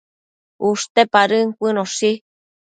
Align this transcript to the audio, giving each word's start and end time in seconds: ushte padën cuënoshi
ushte 0.69 1.01
padën 1.13 1.47
cuënoshi 1.57 2.11